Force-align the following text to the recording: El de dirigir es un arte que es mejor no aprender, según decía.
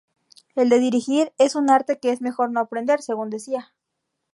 El 0.55 0.69
de 0.69 0.79
dirigir 0.79 1.31
es 1.37 1.53
un 1.53 1.69
arte 1.69 1.99
que 1.99 2.09
es 2.11 2.21
mejor 2.21 2.49
no 2.49 2.59
aprender, 2.59 3.03
según 3.03 3.29
decía. 3.29 3.71